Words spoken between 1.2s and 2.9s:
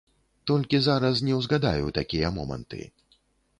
не ўзгадаю такія моманты.